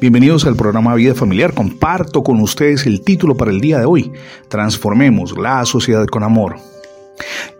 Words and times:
Bienvenidos 0.00 0.46
al 0.46 0.56
programa 0.56 0.94
Vida 0.94 1.14
Familiar. 1.14 1.52
Comparto 1.52 2.22
con 2.22 2.40
ustedes 2.40 2.86
el 2.86 3.02
título 3.02 3.36
para 3.36 3.50
el 3.50 3.60
día 3.60 3.78
de 3.78 3.86
hoy. 3.86 4.12
Transformemos 4.48 5.36
la 5.36 5.64
sociedad 5.64 6.06
con 6.06 6.22
amor. 6.22 6.56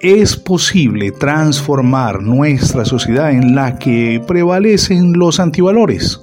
¿Es 0.01 0.37
posible 0.37 1.11
transformar 1.13 2.23
nuestra 2.23 2.85
sociedad 2.85 3.31
en 3.31 3.55
la 3.55 3.79
que 3.79 4.23
prevalecen 4.27 5.15
los 5.15 5.41
antivalores? 5.41 6.21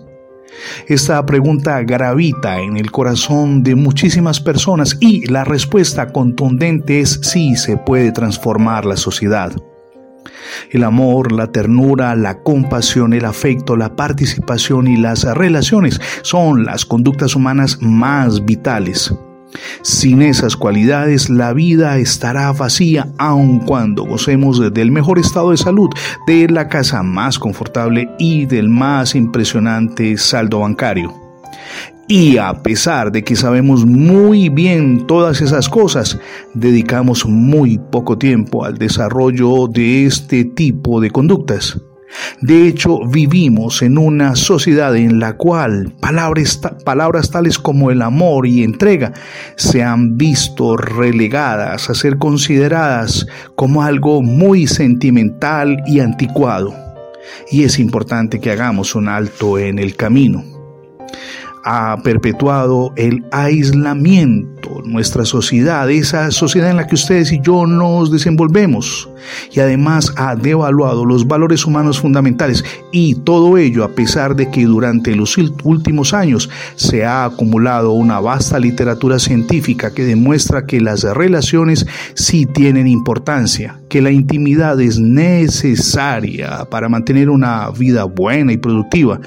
Esta 0.88 1.26
pregunta 1.26 1.82
gravita 1.82 2.60
en 2.60 2.78
el 2.78 2.92
corazón 2.92 3.64
de 3.64 3.76
muchísimas 3.76 4.40
personas 4.40 4.98
y 5.00 5.26
la 5.26 5.44
respuesta 5.44 6.12
contundente 6.12 7.00
es 7.00 7.20
sí 7.24 7.56
se 7.56 7.78
puede 7.78 8.12
transformar 8.12 8.86
la 8.86 8.98
sociedad. 8.98 9.52
El 10.72 10.84
amor, 10.84 11.32
la 11.32 11.52
ternura, 11.52 12.16
la 12.16 12.40
compasión, 12.42 13.14
el 13.14 13.26
afecto, 13.26 13.76
la 13.76 13.96
participación 13.96 14.88
y 14.88 14.98
las 14.98 15.24
relaciones 15.24 16.00
son 16.22 16.66
las 16.66 16.86
conductas 16.86 17.36
humanas 17.36 17.78
más 17.82 18.46
vitales. 18.46 19.14
Sin 19.82 20.22
esas 20.22 20.56
cualidades 20.56 21.30
la 21.30 21.54
vida 21.54 21.98
estará 21.98 22.52
vacía 22.52 23.08
aun 23.18 23.60
cuando 23.60 24.04
gocemos 24.04 24.74
del 24.74 24.92
mejor 24.92 25.20
estado 25.20 25.52
de 25.52 25.58
salud, 25.58 25.90
de 26.28 26.48
la 26.50 26.68
casa 26.68 27.04
más 27.04 27.38
confortable 27.38 28.10
y 28.18 28.46
del 28.46 28.70
más 28.70 29.16
impresionante 29.16 30.18
saldo 30.18 30.60
bancario. 30.60 31.14
Y 32.08 32.38
a 32.38 32.62
pesar 32.62 33.12
de 33.14 33.24
que 33.24 33.36
sabemos 33.36 33.86
muy 33.86 34.50
bien 34.50 35.08
todas 35.08 35.40
esas 35.42 35.70
cosas, 35.70 36.20
dedicamos 36.54 37.26
muy 37.26 37.78
poco 37.78 38.18
tiempo 38.18 38.66
al 38.66 38.78
desarrollo 38.78 39.68
de 39.68 40.06
este 40.06 40.44
tipo 40.44 41.00
de 41.00 41.12
conductas. 41.12 41.80
De 42.42 42.68
hecho, 42.68 43.00
vivimos 43.08 43.82
en 43.82 43.98
una 43.98 44.36
sociedad 44.36 44.96
en 44.96 45.20
la 45.20 45.38
cual 45.38 45.94
palabras, 46.00 46.60
palabras, 46.84 47.32
tales 47.32 47.58
como 47.58 47.90
el 47.90 48.02
amor 48.02 48.48
y 48.48 48.64
entrega 48.64 49.14
se 49.56 49.82
han 49.82 50.18
visto 50.18 50.78
relegadas 50.78 51.90
a 51.90 51.96
ser 51.96 52.18
consideradas 52.18 53.26
como 53.56 53.82
algo 53.82 54.22
muy 54.22 54.68
sentimental 54.68 55.82
y 55.88 56.02
anticuado. 56.02 56.76
Y 57.50 57.64
es 57.64 57.80
importante 57.80 58.40
que 58.40 58.52
hagamos 58.52 58.94
un 58.94 59.08
alto 59.08 59.58
en 59.58 59.80
el 59.80 59.96
camino 59.96 60.53
ha 61.64 61.98
perpetuado 62.04 62.94
el 62.96 63.24
aislamiento, 63.32 64.82
nuestra 64.86 65.26
sociedad, 65.26 65.90
esa 65.90 66.32
sociedad 66.32 66.70
en 66.70 66.78
la 66.78 66.88
que 66.88 66.96
ustedes 66.96 67.32
y 67.32 67.40
yo 67.42 67.66
nos 67.66 68.12
desenvolvemos, 68.12 69.10
y 69.52 69.60
además 69.60 70.14
ha 70.18 70.36
devaluado 70.36 71.06
los 71.06 71.28
valores 71.28 71.66
humanos 71.66 72.00
fundamentales, 72.00 72.64
y 72.92 73.16
todo 73.16 73.58
ello 73.58 73.84
a 73.84 73.90
pesar 73.90 74.36
de 74.36 74.50
que 74.52 74.66
durante 74.66 75.16
los 75.16 75.38
últimos 75.64 76.14
años 76.14 76.50
se 76.76 77.06
ha 77.06 77.26
acumulado 77.26 77.94
una 77.94 78.20
vasta 78.20 78.60
literatura 78.60 79.20
científica 79.20 79.94
que 79.94 80.04
demuestra 80.04 80.66
que 80.66 80.82
las 80.82 81.04
relaciones 81.04 81.86
sí 82.14 82.46
tienen 82.46 82.88
importancia, 82.88 83.80
que 83.90 84.02
la 84.02 84.12
intimidad 84.12 84.80
es 84.82 85.00
necesaria 85.00 86.66
para 86.70 86.90
mantener 86.90 87.30
una 87.30 87.70
vida 87.70 88.04
buena 88.04 88.52
y 88.52 88.58
productiva, 88.58 89.20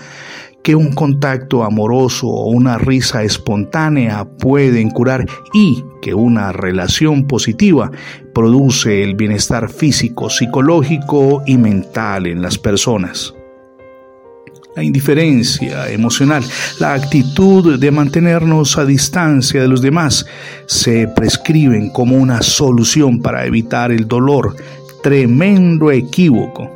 que 0.66 0.74
un 0.74 0.90
contacto 0.90 1.62
amoroso 1.62 2.26
o 2.26 2.48
una 2.48 2.76
risa 2.76 3.22
espontánea 3.22 4.24
pueden 4.24 4.90
curar 4.90 5.24
y 5.54 5.84
que 6.02 6.12
una 6.12 6.50
relación 6.50 7.28
positiva 7.28 7.92
produce 8.34 9.04
el 9.04 9.14
bienestar 9.14 9.70
físico, 9.70 10.28
psicológico 10.28 11.44
y 11.46 11.56
mental 11.56 12.26
en 12.26 12.42
las 12.42 12.58
personas. 12.58 13.32
La 14.74 14.82
indiferencia 14.82 15.88
emocional, 15.88 16.42
la 16.80 16.94
actitud 16.94 17.78
de 17.78 17.90
mantenernos 17.92 18.76
a 18.76 18.84
distancia 18.84 19.62
de 19.62 19.68
los 19.68 19.80
demás, 19.80 20.26
se 20.66 21.06
prescriben 21.06 21.90
como 21.90 22.16
una 22.16 22.42
solución 22.42 23.22
para 23.22 23.46
evitar 23.46 23.92
el 23.92 24.08
dolor, 24.08 24.56
tremendo 25.00 25.92
equívoco 25.92 26.75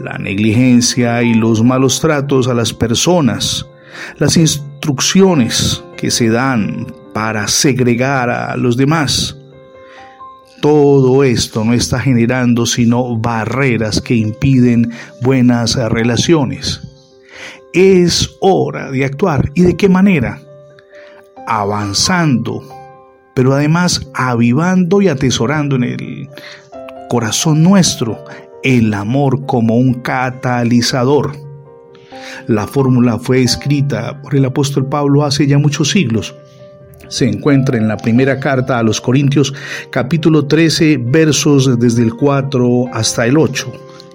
la 0.00 0.18
negligencia 0.18 1.22
y 1.22 1.34
los 1.34 1.62
malos 1.62 2.00
tratos 2.00 2.48
a 2.48 2.54
las 2.54 2.72
personas, 2.72 3.66
las 4.18 4.36
instrucciones 4.36 5.82
que 5.96 6.10
se 6.10 6.28
dan 6.28 6.86
para 7.12 7.46
segregar 7.48 8.30
a 8.30 8.56
los 8.56 8.76
demás. 8.76 9.36
Todo 10.60 11.24
esto 11.24 11.64
no 11.64 11.74
está 11.74 11.98
generando 12.00 12.66
sino 12.66 13.16
barreras 13.16 14.00
que 14.00 14.14
impiden 14.14 14.92
buenas 15.20 15.74
relaciones. 15.74 16.80
Es 17.72 18.36
hora 18.40 18.90
de 18.90 19.04
actuar. 19.04 19.50
¿Y 19.54 19.62
de 19.62 19.76
qué 19.76 19.88
manera? 19.88 20.40
Avanzando, 21.46 22.62
pero 23.34 23.54
además 23.54 24.06
avivando 24.14 25.00
y 25.00 25.08
atesorando 25.08 25.76
en 25.76 25.84
el 25.84 26.28
corazón 27.08 27.62
nuestro 27.62 28.24
el 28.62 28.94
amor 28.94 29.46
como 29.46 29.76
un 29.76 29.94
catalizador. 29.94 31.32
La 32.46 32.66
fórmula 32.66 33.18
fue 33.18 33.42
escrita 33.42 34.20
por 34.22 34.34
el 34.34 34.44
apóstol 34.44 34.86
Pablo 34.86 35.24
hace 35.24 35.46
ya 35.46 35.58
muchos 35.58 35.90
siglos. 35.90 36.34
Se 37.08 37.28
encuentra 37.28 37.76
en 37.76 37.88
la 37.88 37.96
primera 37.96 38.40
carta 38.40 38.78
a 38.78 38.82
los 38.82 39.00
Corintios 39.00 39.52
capítulo 39.90 40.46
13 40.46 40.98
versos 40.98 41.78
desde 41.78 42.02
el 42.02 42.14
4 42.14 42.86
hasta 42.92 43.26
el 43.26 43.36
8 43.36 43.72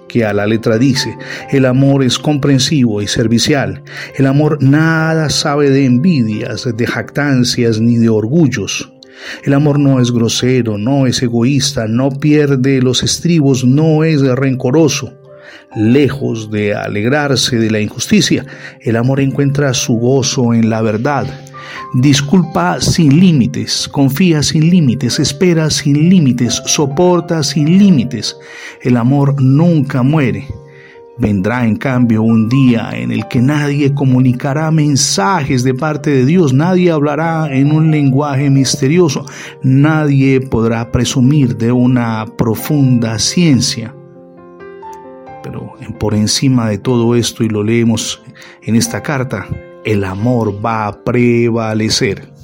que 0.08 0.24
a 0.24 0.32
la 0.32 0.46
letra 0.46 0.78
dice, 0.78 1.16
el 1.50 1.66
amor 1.66 2.02
es 2.02 2.18
comprensivo 2.18 3.02
y 3.02 3.06
servicial, 3.06 3.82
el 4.16 4.24
amor 4.24 4.56
nada 4.62 5.28
sabe 5.28 5.68
de 5.68 5.84
envidias, 5.84 6.66
de 6.74 6.86
jactancias 6.86 7.78
ni 7.78 7.98
de 7.98 8.08
orgullos, 8.08 8.90
el 9.44 9.54
amor 9.54 9.78
no 9.78 10.00
es 10.00 10.10
grosero, 10.10 10.78
no 10.78 11.06
es 11.06 11.22
egoísta, 11.22 11.86
no 11.88 12.10
pierde 12.10 12.82
los 12.82 13.02
estribos, 13.02 13.64
no 13.64 14.04
es 14.04 14.22
rencoroso. 14.22 15.12
Lejos 15.76 16.50
de 16.50 16.74
alegrarse 16.74 17.56
de 17.56 17.70
la 17.70 17.80
injusticia, 17.80 18.44
el 18.80 18.96
amor 18.96 19.20
encuentra 19.20 19.74
su 19.74 19.94
gozo 19.94 20.54
en 20.54 20.70
la 20.70 20.82
verdad. 20.82 21.26
Disculpa 21.94 22.80
sin 22.80 23.18
límites, 23.20 23.88
confía 23.88 24.42
sin 24.42 24.70
límites, 24.70 25.18
espera 25.18 25.70
sin 25.70 26.08
límites, 26.08 26.62
soporta 26.66 27.42
sin 27.42 27.78
límites. 27.78 28.36
El 28.82 28.96
amor 28.96 29.40
nunca 29.40 30.02
muere. 30.02 30.46
Vendrá 31.18 31.66
en 31.66 31.74
cambio 31.76 32.22
un 32.22 32.48
día 32.48 32.90
en 32.92 33.10
el 33.10 33.26
que 33.26 33.40
nadie 33.40 33.92
comunicará 33.92 34.70
mensajes 34.70 35.64
de 35.64 35.74
parte 35.74 36.10
de 36.10 36.24
Dios, 36.24 36.52
nadie 36.52 36.92
hablará 36.92 37.52
en 37.52 37.72
un 37.72 37.90
lenguaje 37.90 38.48
misterioso, 38.50 39.26
nadie 39.62 40.40
podrá 40.40 40.92
presumir 40.92 41.56
de 41.56 41.72
una 41.72 42.24
profunda 42.36 43.18
ciencia. 43.18 43.92
Pero 45.42 45.74
por 45.98 46.14
encima 46.14 46.68
de 46.68 46.78
todo 46.78 47.16
esto, 47.16 47.42
y 47.42 47.48
lo 47.48 47.64
leemos 47.64 48.22
en 48.62 48.76
esta 48.76 49.02
carta, 49.02 49.48
el 49.84 50.04
amor 50.04 50.64
va 50.64 50.86
a 50.86 51.02
prevalecer. 51.02 52.37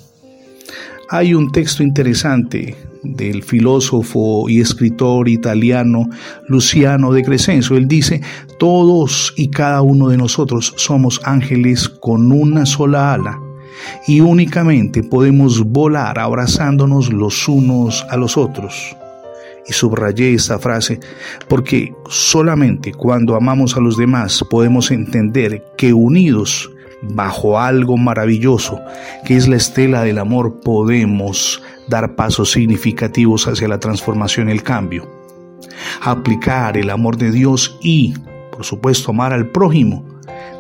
Hay 1.11 1.35
un 1.35 1.53
texto 1.53 1.83
interesante 1.83 2.75
del 3.03 3.43
filósofo 3.43 4.49
y 4.49 4.61
escritor 4.61 5.29
italiano 5.29 6.09
Luciano 6.49 7.13
de 7.13 7.23
Crescenzo. 7.23 7.77
Él 7.77 7.87
dice, 7.87 8.23
todos 8.59 9.35
y 9.37 9.49
cada 9.51 9.83
uno 9.83 10.09
de 10.09 10.17
nosotros 10.17 10.73
somos 10.77 11.21
ángeles 11.25 11.89
con 11.89 12.33
una 12.33 12.65
sola 12.65 13.13
ala 13.13 13.39
y 14.07 14.21
únicamente 14.21 15.03
podemos 15.03 15.63
volar 15.63 16.19
abrazándonos 16.19 17.13
los 17.13 17.49
unos 17.49 18.07
a 18.09 18.17
los 18.17 18.39
otros. 18.39 18.97
Y 19.67 19.73
subrayé 19.73 20.33
esta 20.35 20.59
frase 20.59 21.01
porque 21.49 21.95
solamente 22.09 22.93
cuando 22.93 23.35
amamos 23.35 23.77
a 23.77 23.81
los 23.81 23.97
demás 23.97 24.43
podemos 24.49 24.91
entender 24.91 25.63
que 25.77 25.93
unidos 25.93 26.71
bajo 27.11 27.59
algo 27.59 27.97
maravilloso 27.97 28.81
que 29.25 29.37
es 29.37 29.49
la 29.49 29.57
estela 29.57 30.03
del 30.03 30.19
amor 30.19 30.61
podemos 30.61 31.63
dar 31.89 32.15
pasos 32.17 32.53
significativos 32.53 33.47
hacia 33.47 33.69
la 33.69 33.79
transformación 33.79 34.49
y 34.49 34.53
el 34.53 34.63
cambio. 34.63 35.09
Aplicar 36.03 36.77
el 36.77 36.91
amor 36.91 37.17
de 37.17 37.31
Dios 37.31 37.79
y, 37.83 38.15
por 38.53 38.65
supuesto, 38.65 39.11
amar 39.11 39.33
al 39.33 39.49
prójimo 39.49 40.05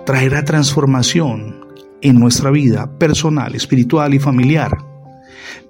traerá 0.04 0.44
transformación 0.44 1.64
en 2.02 2.20
nuestra 2.20 2.50
vida 2.50 2.98
personal, 2.98 3.54
espiritual 3.54 4.14
y 4.14 4.18
familiar. 4.18 4.78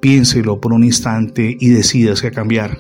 Piénselo 0.01 0.61
por 0.61 0.73
un 0.73 0.85
instante 0.85 1.57
y 1.59 1.69
decídase 1.69 2.27
a 2.27 2.33
cambiar. 2.33 2.79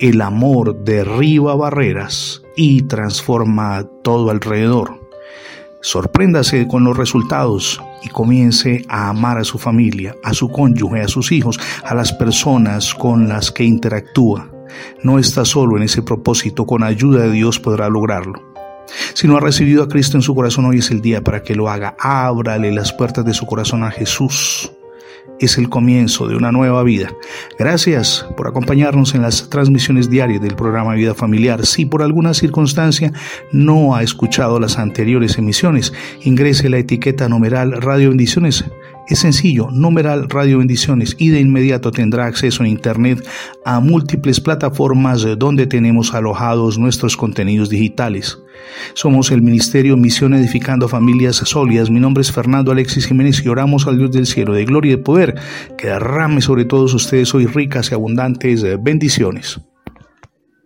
El 0.00 0.20
amor 0.20 0.82
derriba 0.82 1.54
barreras 1.54 2.42
y 2.56 2.82
transforma 2.82 3.86
todo 4.02 4.30
alrededor. 4.30 5.01
Sorpréndase 5.82 6.68
con 6.68 6.84
los 6.84 6.96
resultados 6.96 7.82
y 8.02 8.08
comience 8.08 8.84
a 8.88 9.08
amar 9.08 9.38
a 9.38 9.44
su 9.44 9.58
familia, 9.58 10.14
a 10.22 10.32
su 10.32 10.48
cónyuge, 10.48 11.02
a 11.02 11.08
sus 11.08 11.32
hijos, 11.32 11.58
a 11.84 11.94
las 11.94 12.12
personas 12.12 12.94
con 12.94 13.28
las 13.28 13.50
que 13.50 13.64
interactúa. 13.64 14.48
No 15.02 15.18
está 15.18 15.44
solo 15.44 15.76
en 15.76 15.82
ese 15.82 16.02
propósito, 16.02 16.64
con 16.66 16.84
ayuda 16.84 17.24
de 17.24 17.32
Dios 17.32 17.58
podrá 17.58 17.88
lograrlo. 17.88 18.40
Si 19.14 19.26
no 19.26 19.36
ha 19.36 19.40
recibido 19.40 19.82
a 19.82 19.88
Cristo 19.88 20.16
en 20.16 20.22
su 20.22 20.34
corazón, 20.34 20.66
hoy 20.66 20.78
es 20.78 20.90
el 20.90 21.02
día 21.02 21.22
para 21.22 21.42
que 21.42 21.56
lo 21.56 21.68
haga. 21.68 21.96
Ábrale 21.98 22.72
las 22.72 22.92
puertas 22.92 23.24
de 23.24 23.34
su 23.34 23.44
corazón 23.46 23.82
a 23.84 23.90
Jesús 23.90 24.72
es 25.42 25.58
el 25.58 25.68
comienzo 25.68 26.28
de 26.28 26.36
una 26.36 26.52
nueva 26.52 26.82
vida. 26.82 27.12
Gracias 27.58 28.26
por 28.36 28.48
acompañarnos 28.48 29.14
en 29.14 29.22
las 29.22 29.48
transmisiones 29.50 30.08
diarias 30.08 30.40
del 30.40 30.54
programa 30.54 30.94
Vida 30.94 31.14
Familiar. 31.14 31.66
Si 31.66 31.86
por 31.86 32.02
alguna 32.02 32.34
circunstancia 32.34 33.12
no 33.52 33.94
ha 33.94 34.02
escuchado 34.02 34.60
las 34.60 34.78
anteriores 34.78 35.38
emisiones, 35.38 35.92
ingrese 36.22 36.68
la 36.68 36.78
etiqueta 36.78 37.28
numeral 37.28 37.80
Radio 37.82 38.10
Bendiciones. 38.10 38.64
Es 39.08 39.18
sencillo, 39.18 39.68
numeral 39.72 40.28
Radio 40.28 40.58
Bendiciones 40.58 41.16
y 41.18 41.30
de 41.30 41.40
inmediato 41.40 41.90
tendrá 41.90 42.26
acceso 42.26 42.62
a 42.62 42.68
Internet 42.68 43.26
a 43.64 43.80
múltiples 43.80 44.40
plataformas 44.40 45.26
donde 45.38 45.66
tenemos 45.66 46.14
alojados 46.14 46.78
nuestros 46.78 47.16
contenidos 47.16 47.68
digitales. 47.68 48.38
Somos 48.94 49.32
el 49.32 49.42
Ministerio 49.42 49.96
Misión 49.96 50.34
Edificando 50.34 50.88
Familias 50.88 51.36
Sólidas. 51.36 51.90
Mi 51.90 51.98
nombre 51.98 52.22
es 52.22 52.30
Fernando 52.30 52.70
Alexis 52.70 53.06
Jiménez 53.06 53.44
y 53.44 53.48
oramos 53.48 53.88
al 53.88 53.98
Dios 53.98 54.12
del 54.12 54.26
cielo 54.26 54.54
de 54.54 54.64
gloria 54.64 54.92
y 54.92 54.96
de 54.96 55.02
poder 55.02 55.34
que 55.76 55.88
derrame 55.88 56.40
sobre 56.40 56.64
todos 56.64 56.94
ustedes 56.94 57.34
hoy 57.34 57.46
ricas 57.46 57.90
y 57.90 57.94
abundantes 57.94 58.64
bendiciones. 58.82 59.60